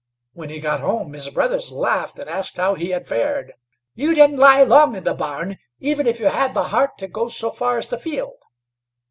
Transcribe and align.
When 0.33 0.49
he 0.49 0.59
got 0.59 0.79
home, 0.79 1.13
his 1.13 1.29
brothers 1.29 1.71
laughed 1.71 2.17
and 2.17 2.27
asked 2.27 2.57
how 2.57 2.73
he 2.73 2.89
had 2.89 3.05
fared? 3.05 3.53
"You 3.93 4.15
didn't 4.15 4.37
lie 4.37 4.63
long 4.63 4.95
in 4.95 5.03
the 5.03 5.13
barn, 5.13 5.59
even 5.79 6.07
if 6.07 6.19
you 6.19 6.25
had 6.29 6.55
the 6.55 6.69
heart 6.73 6.97
to 6.97 7.07
go 7.07 7.27
so 7.27 7.51
far 7.51 7.77
as 7.77 7.87
the 7.89 7.99
field." 7.99 8.41